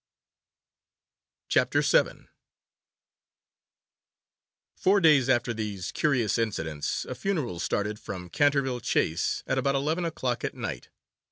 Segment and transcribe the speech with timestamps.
[1.47, 2.27] CHAPTER VII
[4.75, 10.03] FOUR days after these curious incidents a funeral started from Canterville Chase at about eleven
[10.03, 10.89] o'clock at night.